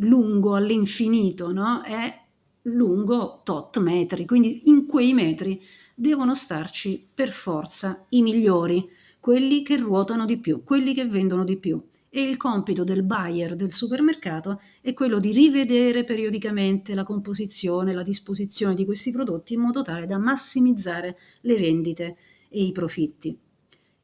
lungo 0.00 0.54
all'infinito, 0.54 1.52
no? 1.52 1.82
È 1.82 2.18
lungo 2.62 3.40
tot 3.44 3.78
metri, 3.78 4.26
quindi 4.26 4.62
in 4.66 4.86
quei 4.86 5.12
metri 5.12 5.60
devono 5.94 6.34
starci 6.34 7.06
per 7.12 7.32
forza 7.32 8.04
i 8.10 8.22
migliori, 8.22 8.88
quelli 9.18 9.62
che 9.62 9.76
ruotano 9.76 10.24
di 10.24 10.38
più, 10.38 10.62
quelli 10.64 10.94
che 10.94 11.06
vendono 11.06 11.44
di 11.44 11.56
più 11.56 11.82
e 12.12 12.22
il 12.22 12.36
compito 12.36 12.82
del 12.82 13.04
buyer 13.04 13.54
del 13.54 13.72
supermercato 13.72 14.60
è 14.80 14.92
quello 14.94 15.20
di 15.20 15.30
rivedere 15.30 16.02
periodicamente 16.02 16.92
la 16.92 17.04
composizione, 17.04 17.94
la 17.94 18.02
disposizione 18.02 18.74
di 18.74 18.84
questi 18.84 19.12
prodotti 19.12 19.54
in 19.54 19.60
modo 19.60 19.82
tale 19.82 20.06
da 20.06 20.18
massimizzare 20.18 21.16
le 21.42 21.54
vendite 21.54 22.16
e 22.48 22.64
i 22.64 22.72
profitti. 22.72 23.38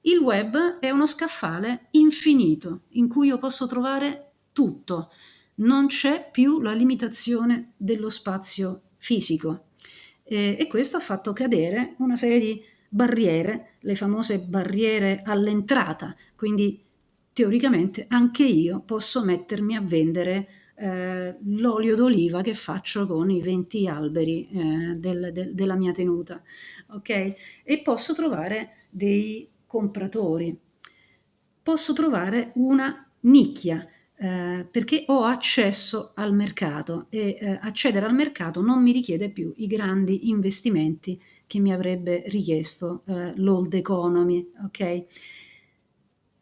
Il 0.02 0.18
web 0.18 0.78
è 0.78 0.90
uno 0.90 1.04
scaffale 1.04 1.88
infinito 1.92 2.82
in 2.90 3.08
cui 3.08 3.26
io 3.26 3.38
posso 3.38 3.66
trovare 3.66 4.30
tutto, 4.52 5.10
non 5.56 5.86
c'è 5.86 6.28
più 6.30 6.60
la 6.60 6.72
limitazione 6.72 7.72
dello 7.76 8.10
spazio 8.10 8.82
fisico 8.98 9.66
e, 10.22 10.56
e 10.58 10.66
questo 10.66 10.96
ha 10.96 11.00
fatto 11.00 11.32
cadere 11.32 11.94
una 11.98 12.16
serie 12.16 12.38
di 12.38 12.62
barriere, 12.88 13.74
le 13.80 13.96
famose 13.96 14.40
barriere 14.40 15.22
all'entrata, 15.24 16.14
quindi 16.34 16.82
teoricamente 17.32 18.06
anche 18.08 18.44
io 18.44 18.80
posso 18.80 19.22
mettermi 19.24 19.76
a 19.76 19.80
vendere 19.80 20.48
eh, 20.76 21.36
l'olio 21.44 21.96
d'oliva 21.96 22.42
che 22.42 22.54
faccio 22.54 23.06
con 23.06 23.30
i 23.30 23.40
20 23.40 23.88
alberi 23.88 24.48
eh, 24.48 24.94
del, 24.96 25.30
del, 25.32 25.54
della 25.54 25.74
mia 25.74 25.92
tenuta, 25.92 26.42
ok? 26.88 27.34
E 27.62 27.80
posso 27.82 28.14
trovare 28.14 28.86
dei 28.90 29.48
compratori, 29.66 30.58
posso 31.62 31.92
trovare 31.92 32.52
una 32.54 33.08
nicchia. 33.20 33.86
Eh, 34.18 34.66
perché 34.70 35.04
ho 35.08 35.24
accesso 35.24 36.12
al 36.14 36.32
mercato 36.32 37.06
e 37.10 37.36
eh, 37.38 37.58
accedere 37.60 38.06
al 38.06 38.14
mercato 38.14 38.62
non 38.62 38.82
mi 38.82 38.90
richiede 38.90 39.28
più 39.28 39.52
i 39.56 39.66
grandi 39.66 40.30
investimenti 40.30 41.20
che 41.46 41.58
mi 41.58 41.70
avrebbe 41.70 42.24
richiesto 42.28 43.02
eh, 43.06 43.34
l'old 43.36 43.74
economy, 43.74 44.50
ok? 44.64 45.04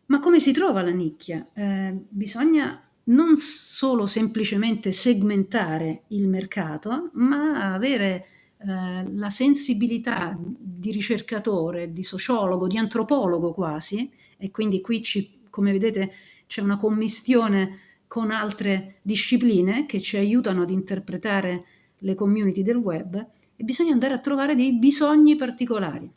Ma 0.07 0.21
come 0.21 0.38
si 0.38 0.52
trova 0.52 0.83
la 0.83 0.93
nicchia? 0.93 1.49
Eh, 1.52 1.99
bisogna 2.09 2.81
non 3.04 3.35
solo 3.37 4.07
semplicemente 4.07 4.93
segmentare 4.93 6.04
il 6.09 6.28
mercato, 6.28 7.11
ma 7.14 7.73
avere 7.73 8.26
eh, 8.59 9.12
la 9.12 9.31
sensibilità 9.31 10.38
di 10.38 10.93
ricercatore, 10.93 11.93
di 11.93 12.04
sociologo, 12.04 12.69
di 12.69 12.78
antropologo 12.78 13.52
quasi, 13.52 14.09
e 14.37 14.50
quindi 14.52 14.81
qui 14.81 15.02
ci, 15.02 15.40
come 15.50 15.73
vedete 15.73 16.12
c'è 16.54 16.61
una 16.61 16.76
commistione 16.76 17.78
con 18.06 18.30
altre 18.30 18.99
discipline 19.02 19.87
che 19.87 20.00
ci 20.00 20.16
aiutano 20.16 20.62
ad 20.62 20.70
interpretare 20.70 21.64
le 21.99 22.14
community 22.14 22.62
del 22.62 22.76
web 22.76 23.26
e 23.56 23.64
bisogna 23.64 23.92
andare 23.92 24.14
a 24.14 24.18
trovare 24.18 24.54
dei 24.54 24.73
bisogni 24.75 25.34
particolari 25.34 26.08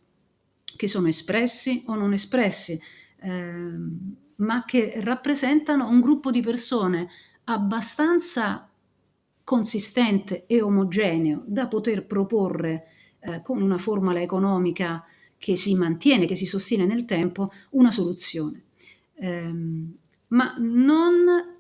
che 0.76 0.88
sono 0.88 1.08
espressi 1.08 1.84
o 1.88 1.96
non 1.96 2.14
espressi, 2.14 2.80
Ehm, 3.22 4.16
ma 4.38 4.64
che 4.66 5.00
rappresentano 5.04 5.88
un 5.88 6.00
gruppo 6.00 6.30
di 6.30 6.42
persone 6.42 7.10
abbastanza 7.46 8.70
consistente 9.44 10.46
e 10.46 10.62
omogeneo 10.62 11.42
da 11.48 11.68
poter 11.68 12.06
proporre 12.06 12.88
eh, 13.20 13.42
con 13.42 13.62
una 13.62 13.80
formula 13.80 14.22
economica 14.22 15.04
che 15.40 15.56
si 15.56 15.74
mantiene, 15.74 16.28
che 16.28 16.36
si 16.36 16.46
sostiene 16.46 16.86
nel 16.86 17.06
tempo, 17.06 17.52
una 17.72 17.90
soluzione. 17.90 18.62
Eh, 19.16 19.52
ma 20.30 20.56
non 20.58 21.56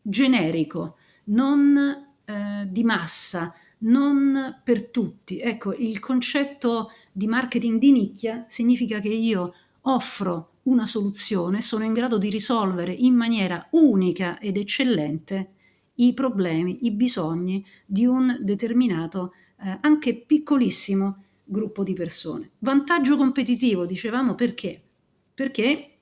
generico, 0.00 0.96
non 1.24 1.76
eh, 2.24 2.66
di 2.68 2.84
massa, 2.84 3.54
non 3.78 4.60
per 4.62 4.88
tutti. 4.88 5.40
Ecco, 5.40 5.74
il 5.74 5.98
concetto 6.00 6.90
di 7.12 7.26
marketing 7.26 7.78
di 7.78 7.92
nicchia 7.92 8.44
significa 8.48 9.00
che 9.00 9.08
io 9.08 9.54
offro 9.82 10.50
una 10.64 10.86
soluzione, 10.86 11.60
sono 11.60 11.84
in 11.84 11.92
grado 11.92 12.18
di 12.18 12.30
risolvere 12.30 12.92
in 12.92 13.14
maniera 13.14 13.66
unica 13.70 14.38
ed 14.38 14.56
eccellente 14.56 15.48
i 15.96 16.14
problemi, 16.14 16.86
i 16.86 16.90
bisogni 16.90 17.64
di 17.84 18.06
un 18.06 18.36
determinato, 18.40 19.34
eh, 19.60 19.78
anche 19.80 20.14
piccolissimo 20.14 21.22
gruppo 21.44 21.84
di 21.84 21.92
persone. 21.92 22.50
Vantaggio 22.60 23.16
competitivo, 23.16 23.84
dicevamo 23.84 24.34
perché? 24.34 24.80
Perché 25.34 25.93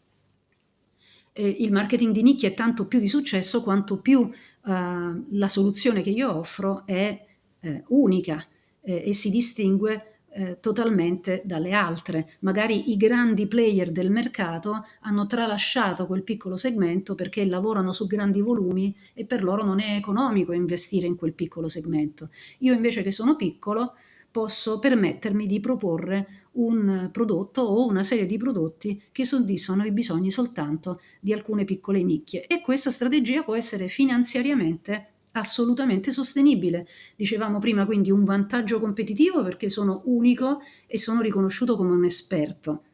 eh, 1.32 1.48
il 1.48 1.72
marketing 1.72 2.12
di 2.12 2.22
nicchia 2.22 2.48
è 2.48 2.54
tanto 2.54 2.86
più 2.86 2.98
di 2.98 3.08
successo 3.08 3.62
quanto 3.62 3.98
più 3.98 4.30
eh, 4.30 5.22
la 5.30 5.48
soluzione 5.48 6.02
che 6.02 6.10
io 6.10 6.34
offro 6.34 6.84
è 6.86 7.26
eh, 7.60 7.84
unica 7.88 8.44
eh, 8.80 9.02
e 9.06 9.14
si 9.14 9.30
distingue 9.30 10.12
eh, 10.34 10.58
totalmente 10.60 11.42
dalle 11.44 11.72
altre. 11.72 12.36
Magari 12.40 12.90
i 12.90 12.96
grandi 12.96 13.46
player 13.46 13.90
del 13.90 14.10
mercato 14.10 14.86
hanno 15.00 15.26
tralasciato 15.26 16.06
quel 16.06 16.22
piccolo 16.22 16.56
segmento 16.56 17.14
perché 17.14 17.44
lavorano 17.44 17.92
su 17.92 18.06
grandi 18.06 18.40
volumi 18.40 18.96
e 19.14 19.24
per 19.24 19.42
loro 19.42 19.64
non 19.64 19.80
è 19.80 19.94
economico 19.94 20.52
investire 20.52 21.06
in 21.06 21.16
quel 21.16 21.34
piccolo 21.34 21.68
segmento. 21.68 22.30
Io 22.58 22.72
invece 22.72 23.02
che 23.02 23.12
sono 23.12 23.36
piccolo 23.36 23.94
posso 24.32 24.78
permettermi 24.78 25.46
di 25.46 25.60
proporre 25.60 26.46
un 26.52 27.10
prodotto 27.12 27.60
o 27.62 27.86
una 27.86 28.02
serie 28.02 28.26
di 28.26 28.38
prodotti 28.38 29.00
che 29.12 29.24
soddisfano 29.24 29.84
i 29.84 29.92
bisogni 29.92 30.30
soltanto 30.30 31.00
di 31.20 31.32
alcune 31.32 31.64
piccole 31.64 32.02
nicchie 32.02 32.46
e 32.46 32.60
questa 32.60 32.90
strategia 32.90 33.42
può 33.42 33.54
essere 33.54 33.88
finanziariamente 33.88 35.08
assolutamente 35.32 36.10
sostenibile. 36.10 36.86
Dicevamo 37.16 37.58
prima 37.58 37.86
quindi 37.86 38.10
un 38.10 38.24
vantaggio 38.24 38.80
competitivo 38.80 39.42
perché 39.42 39.70
sono 39.70 40.02
unico 40.06 40.60
e 40.86 40.98
sono 40.98 41.20
riconosciuto 41.20 41.76
come 41.76 41.94
un 41.94 42.04
esperto. 42.04 42.84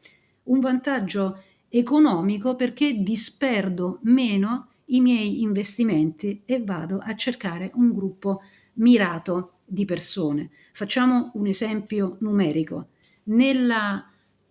Un 0.43 0.59
vantaggio 0.59 1.43
economico 1.69 2.55
perché 2.55 3.01
disperdo 3.01 3.99
meno 4.03 4.69
i 4.85 5.01
miei 5.01 5.41
investimenti 5.41 6.41
e 6.45 6.63
vado 6.63 6.99
a 7.01 7.15
cercare 7.15 7.71
un 7.75 7.93
gruppo 7.93 8.41
mirato 8.75 9.58
di 9.69 9.85
persone. 9.85 10.49
Facciamo 10.73 11.31
un 11.35 11.47
esempio 11.47 12.17
numerico. 12.19 12.89
Nella 13.23 14.09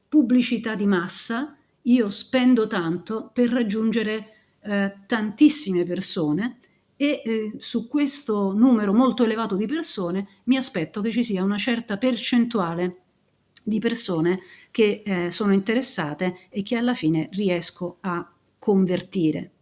pubblicità 0.09 0.75
di 0.75 0.87
massa 0.87 1.57
io 1.83 2.11
spendo 2.11 2.67
tanto 2.67 3.31
per 3.33 3.51
raggiungere 3.51 4.33
eh, 4.61 4.95
tantissime 5.07 5.85
persone 5.85 6.59
e 6.97 7.23
eh, 7.25 7.53
su 7.59 7.89
questo 7.89 8.53
numero 8.53 8.93
molto 8.93 9.25
elevato 9.25 9.57
di 9.57 9.67
persone 9.67 10.27
mi 10.45 10.57
aspetto 10.57 11.01
che 11.01 11.13
ci 11.13 11.23
sia 11.23 11.45
una 11.45 11.57
certa 11.57 11.97
percentuale 11.97 13.03
di 13.63 13.79
persone 13.79 14.41
che 14.71 15.03
eh, 15.05 15.31
sono 15.31 15.53
interessate 15.53 16.49
e 16.49 16.63
che 16.63 16.77
alla 16.77 16.95
fine 16.95 17.29
riesco 17.33 17.99
a 18.01 18.31
convertire. 18.59 19.53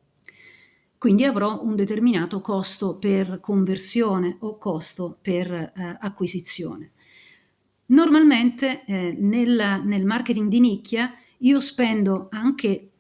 Quindi 1.06 1.22
avrò 1.22 1.62
un 1.62 1.76
determinato 1.76 2.40
costo 2.40 2.96
per 2.96 3.38
conversione 3.40 4.38
o 4.40 4.58
costo 4.58 5.16
per 5.22 5.52
eh, 5.52 5.72
acquisizione. 6.00 6.90
Normalmente 7.86 8.84
eh, 8.84 9.14
nel, 9.16 9.82
nel 9.84 10.04
marketing 10.04 10.48
di 10.48 10.58
nicchia 10.58 11.14
io 11.38 11.60
spendo 11.60 12.26
anche 12.32 12.90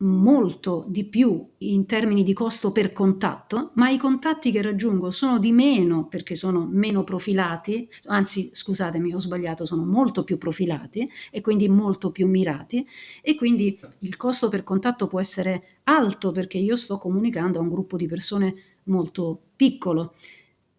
molto 0.00 0.84
di 0.86 1.04
più 1.04 1.44
in 1.58 1.84
termini 1.86 2.22
di 2.22 2.32
costo 2.32 2.70
per 2.70 2.92
contatto, 2.92 3.72
ma 3.74 3.90
i 3.90 3.98
contatti 3.98 4.52
che 4.52 4.62
raggiungo 4.62 5.10
sono 5.10 5.38
di 5.38 5.50
meno 5.50 6.06
perché 6.06 6.36
sono 6.36 6.68
meno 6.70 7.02
profilati, 7.02 7.88
anzi 8.04 8.50
scusatemi 8.52 9.12
ho 9.12 9.18
sbagliato, 9.18 9.64
sono 9.64 9.84
molto 9.84 10.22
più 10.22 10.38
profilati 10.38 11.08
e 11.30 11.40
quindi 11.40 11.68
molto 11.68 12.10
più 12.12 12.28
mirati 12.28 12.86
e 13.22 13.34
quindi 13.34 13.78
il 14.00 14.16
costo 14.16 14.48
per 14.48 14.62
contatto 14.62 15.08
può 15.08 15.18
essere 15.18 15.80
alto 15.84 16.30
perché 16.30 16.58
io 16.58 16.76
sto 16.76 16.98
comunicando 16.98 17.58
a 17.58 17.62
un 17.62 17.68
gruppo 17.68 17.96
di 17.96 18.06
persone 18.06 18.54
molto 18.84 19.40
piccolo, 19.56 20.14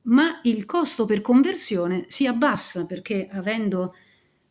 ma 0.03 0.39
il 0.43 0.65
costo 0.65 1.05
per 1.05 1.19
conversione 1.19 2.05
si 2.07 2.25
abbassa 2.25 2.85
perché 2.85 3.27
avendo 3.29 3.93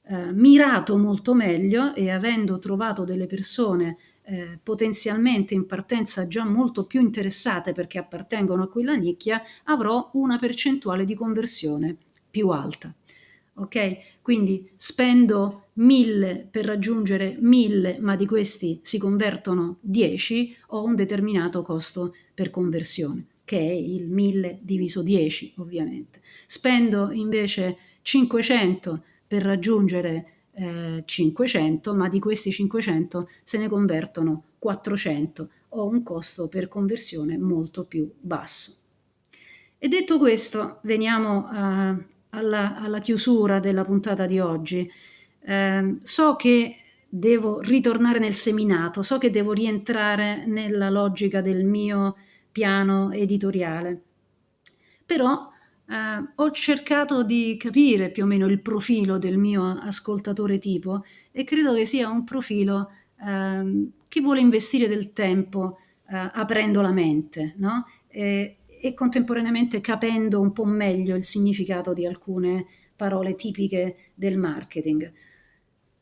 eh, 0.03 0.33
mirato 0.33 0.97
molto 0.99 1.33
meglio 1.33 1.95
e 1.95 2.11
avendo 2.11 2.59
trovato 2.59 3.05
delle 3.05 3.27
persone 3.27 3.97
eh, 4.31 4.59
potenzialmente 4.63 5.55
in 5.55 5.67
partenza 5.67 6.29
già 6.29 6.45
molto 6.45 6.85
più 6.85 7.01
interessate 7.01 7.73
perché 7.73 7.97
appartengono 7.97 8.65
a 8.65 8.69
quella 8.69 8.95
nicchia, 8.95 9.43
avrò 9.65 10.11
una 10.13 10.39
percentuale 10.39 11.07
di 11.07 11.15
conversione 11.15 11.97
più 12.31 12.51
alta. 12.51 12.93
Ok? 13.55 14.19
Quindi 14.21 14.69
spendo 14.77 15.69
1000 15.75 16.49
per 16.51 16.67
raggiungere 16.67 17.39
1000, 17.41 17.99
ma 18.01 18.17
di 18.17 18.27
questi 18.27 18.81
si 18.83 18.99
convertono 18.99 19.79
10, 19.81 20.57
ho 20.69 20.85
un 20.85 20.95
determinato 20.95 21.63
costo 21.63 22.15
per 22.35 22.51
conversione, 22.51 23.25
che 23.45 23.59
è 23.59 23.73
il 23.73 24.11
1000 24.11 24.59
diviso 24.61 25.03
10, 25.03 25.55
ovviamente. 25.57 26.21
Spendo 26.47 27.11
invece 27.13 27.79
500 28.03 29.03
per 29.27 29.43
raggiungere 29.43 30.33
eh, 30.59 31.03
500, 31.05 31.95
ma 31.95 32.09
di 32.09 32.19
questi 32.19 32.51
500 32.51 33.29
se 33.45 33.59
ne 33.59 33.69
convertono 33.69 34.43
400, 34.59 35.51
ho 35.71 35.87
un 35.87 36.03
costo 36.03 36.49
per 36.49 36.69
conversione 36.69 37.39
molto 37.39 37.85
più 37.85 38.11
basso. 38.19 38.75
E 39.79 39.89
detto 39.89 40.19
questo, 40.19 40.81
veniamo 40.83 41.47
a, 41.47 41.97
alla, 42.31 42.81
alla, 42.81 42.99
chiusura 42.99 43.61
della 43.61 43.85
puntata 43.85 44.27
di 44.27 44.41
oggi. 44.41 44.91
Eh, 45.41 45.99
so 46.03 46.35
che 46.35 46.77
devo 47.09 47.61
ritornare 47.61 48.19
nel 48.19 48.35
seminato, 48.35 49.03
so 49.03 49.19
che 49.19 49.31
devo 49.31 49.53
rientrare 49.53 50.45
nella 50.47 50.91
logica 50.91 51.41
del 51.41 51.65
mio 51.65 52.17
piano 52.51 53.13
editoriale, 53.13 54.03
però 55.07 55.49
eh, 55.89 56.33
ho 56.35 56.51
cercato 56.51 57.23
di 57.23 57.57
capire 57.59 58.11
più 58.11 58.25
o 58.25 58.27
meno 58.27 58.47
il 58.47 58.61
profilo 58.61 59.17
del 59.19 59.39
mio 59.39 59.79
ascoltatore 59.81 60.59
tipo 60.59 61.05
e 61.33 61.45
credo 61.45 61.75
che 61.75 61.87
sia 61.87 62.11
un 62.11 62.25
profilo 62.25 62.91
eh, 63.25 63.89
che 64.07 64.21
vuole 64.21 64.41
investire 64.41 64.87
del 64.87 65.13
tempo 65.13 65.79
eh, 66.11 66.31
aprendo 66.33 66.83
la 66.83 66.93
mente 66.93 67.55
no? 67.57 67.87
e, 68.07 68.57
e 68.67 68.95
contemporaneamente 68.95 69.81
capendo 69.81 70.41
un 70.41 70.53
po' 70.53 70.65
meglio 70.65 71.17
il 71.17 71.25
significato 71.25 71.93
di 71.95 72.07
alcune 72.07 72.67
parole 72.95 73.35
tipiche 73.35 73.97
del 74.15 74.37
marketing. 74.37 75.11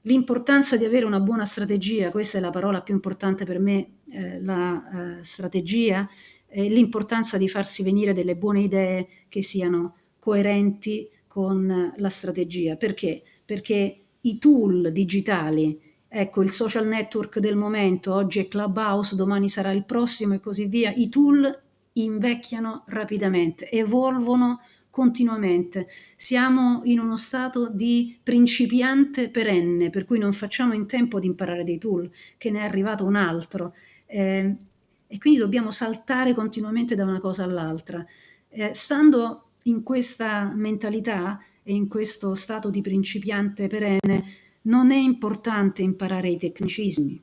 L'importanza 0.02 0.76
di 0.76 0.85
avere 0.85 1.05
una 1.05 1.21
buona 1.21 1.45
strategia, 1.45 2.11
questa 2.11 2.38
è 2.38 2.40
la 2.40 2.50
parola 2.50 2.81
più 2.81 2.95
importante 2.95 3.45
per 3.45 3.59
me, 3.59 3.88
eh, 4.09 4.40
la 4.40 5.19
eh, 5.19 5.25
strategia, 5.25 6.09
eh, 6.49 6.69
l'importanza 6.69 7.38
di 7.38 7.49
farsi 7.49 7.83
venire 7.83 8.15
delle 8.15 8.37
buone 8.37 8.61
idee 8.61 9.09
che 9.29 9.43
siano 9.43 9.97
coerenti 10.19 11.09
con 11.26 11.93
la 11.97 12.09
strategia. 12.09 12.76
Perché? 12.76 13.23
Perché 13.45 14.00
i 14.23 14.38
tool 14.38 14.91
digitali, 14.93 15.79
ecco 16.09 16.43
il 16.43 16.50
social 16.50 16.87
network 16.87 17.38
del 17.38 17.57
momento, 17.57 18.15
oggi 18.15 18.41
è 18.41 18.49
Clubhouse, 18.49 19.17
domani 19.17 19.49
sarà 19.49 19.71
il 19.71 19.85
prossimo 19.85 20.35
e 20.35 20.41
così 20.41 20.67
via, 20.67 20.93
i 20.93 21.09
tool 21.09 21.62
invecchiano 21.93 22.85
rapidamente, 22.87 23.71
evolvono 23.71 24.61
continuamente. 24.91 25.88
Siamo 26.17 26.81
in 26.85 26.99
uno 26.99 27.17
stato 27.17 27.69
di 27.69 28.19
principiante 28.23 29.29
perenne, 29.29 29.91
per 29.91 30.07
cui 30.07 30.19
non 30.19 30.33
facciamo 30.33 30.73
in 30.73 30.87
tempo 30.87 31.21
di 31.21 31.26
imparare 31.26 31.65
dei 31.65 31.79
tool, 31.79 32.11
che 32.38 32.50
ne 32.50 32.61
è 32.61 32.65
arrivato 32.65 33.05
un 33.05 33.15
altro. 33.15 33.75
Eh, 34.07 34.57
e 35.07 35.19
quindi 35.19 35.39
dobbiamo 35.39 35.71
saltare 35.71 36.35
continuamente 36.35 36.95
da 36.95 37.05
una 37.05 37.21
cosa 37.21 37.45
all'altra. 37.45 38.05
Eh, 38.49 38.75
stando 38.75 39.51
in 39.64 39.83
questa 39.83 40.53
mentalità 40.55 41.40
e 41.62 41.75
in 41.75 41.88
questo 41.88 42.35
stato 42.35 42.71
di 42.71 42.81
principiante 42.81 43.66
perenne, 43.66 44.25
non 44.62 44.90
è 44.90 44.97
importante 44.97 45.83
imparare 45.83 46.31
i 46.31 46.38
tecnicismi. 46.38 47.23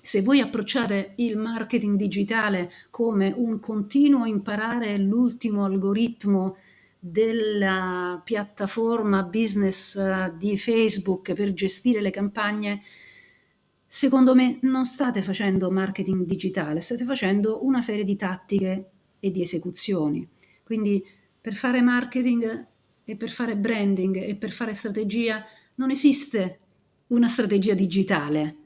Se 0.00 0.22
voi 0.22 0.40
approcciate 0.40 1.12
il 1.16 1.36
marketing 1.36 1.96
digitale 1.96 2.70
come 2.90 3.32
un 3.36 3.60
continuo 3.60 4.24
imparare 4.24 4.96
l'ultimo 4.96 5.64
algoritmo 5.64 6.56
della 6.98 8.20
piattaforma 8.24 9.22
business 9.22 9.94
eh, 9.96 10.32
di 10.36 10.56
Facebook 10.56 11.32
per 11.34 11.52
gestire 11.52 12.00
le 12.00 12.10
campagne, 12.10 12.82
Secondo 13.90 14.34
me 14.34 14.58
non 14.62 14.84
state 14.84 15.22
facendo 15.22 15.70
marketing 15.70 16.26
digitale, 16.26 16.80
state 16.80 17.04
facendo 17.04 17.64
una 17.64 17.80
serie 17.80 18.04
di 18.04 18.16
tattiche 18.16 18.90
e 19.18 19.30
di 19.30 19.40
esecuzioni. 19.40 20.28
Quindi 20.62 21.02
per 21.40 21.54
fare 21.54 21.80
marketing 21.80 22.66
e 23.02 23.16
per 23.16 23.30
fare 23.30 23.56
branding 23.56 24.16
e 24.16 24.34
per 24.34 24.52
fare 24.52 24.74
strategia 24.74 25.42
non 25.76 25.90
esiste 25.90 26.58
una 27.08 27.28
strategia 27.28 27.72
digitale. 27.72 28.56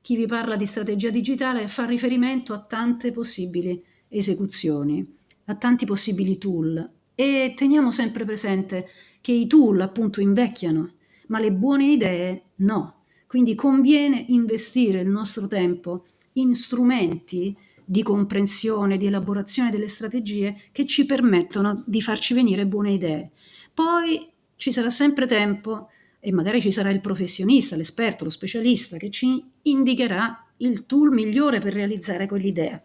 Chi 0.00 0.16
vi 0.16 0.26
parla 0.26 0.56
di 0.56 0.66
strategia 0.66 1.10
digitale 1.10 1.68
fa 1.68 1.84
riferimento 1.84 2.52
a 2.52 2.58
tante 2.58 3.12
possibili 3.12 3.80
esecuzioni, 4.08 5.06
a 5.44 5.54
tanti 5.54 5.86
possibili 5.86 6.38
tool 6.38 6.90
e 7.14 7.54
teniamo 7.56 7.92
sempre 7.92 8.24
presente 8.24 8.88
che 9.20 9.30
i 9.30 9.46
tool 9.46 9.80
appunto 9.80 10.20
invecchiano, 10.20 10.90
ma 11.28 11.38
le 11.38 11.52
buone 11.52 11.92
idee 11.92 12.42
no. 12.56 12.94
Quindi 13.26 13.54
conviene 13.54 14.24
investire 14.28 15.00
il 15.00 15.08
nostro 15.08 15.48
tempo 15.48 16.06
in 16.34 16.54
strumenti 16.54 17.56
di 17.84 18.02
comprensione, 18.02 18.96
di 18.96 19.06
elaborazione 19.06 19.70
delle 19.70 19.88
strategie 19.88 20.56
che 20.72 20.86
ci 20.86 21.06
permettono 21.06 21.82
di 21.86 22.02
farci 22.02 22.34
venire 22.34 22.66
buone 22.66 22.92
idee. 22.92 23.30
Poi 23.72 24.28
ci 24.56 24.72
sarà 24.72 24.90
sempre 24.90 25.26
tempo 25.26 25.90
e 26.18 26.32
magari 26.32 26.60
ci 26.60 26.72
sarà 26.72 26.90
il 26.90 27.00
professionista, 27.00 27.76
l'esperto, 27.76 28.24
lo 28.24 28.30
specialista 28.30 28.96
che 28.96 29.10
ci 29.10 29.44
indicherà 29.62 30.44
il 30.58 30.86
tool 30.86 31.12
migliore 31.12 31.60
per 31.60 31.72
realizzare 31.72 32.26
quell'idea. 32.26 32.82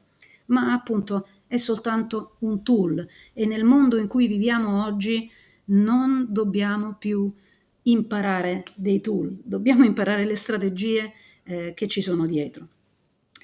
Ma 0.47 0.73
appunto 0.73 1.27
è 1.47 1.57
soltanto 1.57 2.35
un 2.39 2.61
tool 2.61 3.07
e 3.33 3.45
nel 3.45 3.63
mondo 3.63 3.97
in 3.97 4.07
cui 4.07 4.27
viviamo 4.27 4.85
oggi 4.85 5.29
non 5.65 6.27
dobbiamo 6.29 6.95
più 6.99 7.31
imparare 7.83 8.65
dei 8.75 9.01
tool, 9.01 9.37
dobbiamo 9.43 9.83
imparare 9.83 10.25
le 10.25 10.35
strategie 10.35 11.13
eh, 11.43 11.73
che 11.75 11.87
ci 11.87 12.01
sono 12.01 12.25
dietro. 12.25 12.67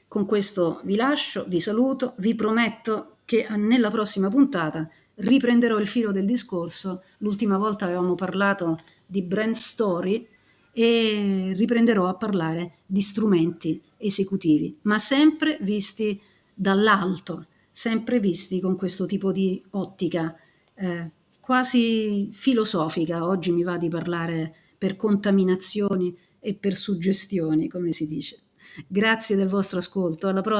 Con 0.07 0.25
questo 0.25 0.81
vi 0.83 0.95
lascio, 0.95 1.45
vi 1.47 1.59
saluto, 1.59 2.13
vi 2.17 2.33
prometto 2.35 3.17
che 3.25 3.47
nella 3.49 3.91
prossima 3.91 4.29
puntata 4.29 4.89
riprenderò 5.15 5.79
il 5.79 5.87
filo 5.87 6.11
del 6.11 6.25
discorso. 6.25 7.03
L'ultima 7.19 7.57
volta 7.57 7.85
avevamo 7.85 8.15
parlato 8.15 8.79
di 9.05 9.21
brand 9.21 9.55
story 9.55 10.27
e 10.71 11.53
riprenderò 11.55 12.07
a 12.07 12.13
parlare 12.13 12.77
di 12.85 13.01
strumenti 13.01 13.81
esecutivi, 13.97 14.77
ma 14.83 14.99
sempre 14.99 15.57
visti 15.61 16.21
dall'alto, 16.53 17.47
sempre 17.71 18.19
visti 18.19 18.59
con 18.59 18.75
questo 18.75 19.05
tipo 19.05 19.31
di 19.31 19.61
ottica 19.71 20.35
eh, 20.75 21.09
quasi 21.47 22.29
filosofica, 22.33 23.25
oggi 23.25 23.53
mi 23.53 23.63
va 23.63 23.77
di 23.77 23.87
parlare 23.87 24.53
per 24.77 24.97
contaminazioni 24.97 26.13
e 26.41 26.55
per 26.55 26.75
suggestioni, 26.75 27.69
come 27.69 27.93
si 27.93 28.05
dice. 28.05 28.47
Grazie 28.85 29.37
del 29.37 29.47
vostro 29.47 29.77
ascolto, 29.77 30.27
alla 30.27 30.41
prossima. 30.41 30.55